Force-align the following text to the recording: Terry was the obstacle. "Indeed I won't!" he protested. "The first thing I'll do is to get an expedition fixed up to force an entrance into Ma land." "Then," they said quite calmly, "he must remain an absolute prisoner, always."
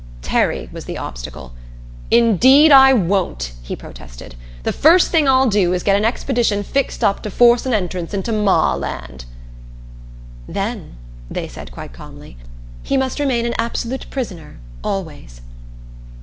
Terry 0.23 0.67
was 0.71 0.85
the 0.85 0.97
obstacle. 0.97 1.53
"Indeed 2.09 2.71
I 2.71 2.91
won't!" 2.91 3.51
he 3.61 3.75
protested. 3.75 4.33
"The 4.63 4.73
first 4.73 5.11
thing 5.11 5.27
I'll 5.27 5.45
do 5.47 5.73
is 5.73 5.83
to 5.83 5.85
get 5.85 5.95
an 5.95 6.05
expedition 6.05 6.63
fixed 6.63 7.03
up 7.03 7.21
to 7.21 7.29
force 7.29 7.67
an 7.67 7.73
entrance 7.75 8.11
into 8.11 8.31
Ma 8.31 8.73
land." 8.73 9.25
"Then," 10.47 10.95
they 11.29 11.47
said 11.47 11.71
quite 11.71 11.93
calmly, 11.93 12.35
"he 12.81 12.97
must 12.97 13.19
remain 13.19 13.45
an 13.45 13.53
absolute 13.59 14.09
prisoner, 14.09 14.57
always." 14.83 15.41